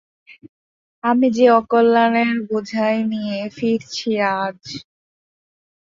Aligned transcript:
আমি 1.03 1.27
যে 1.31 1.45
অকল্যাণের 1.59 2.33
বোঝাই 2.49 2.97
নিয়ে 3.11 3.39
ফিরছি 3.49 4.09
আজ। 4.37 4.61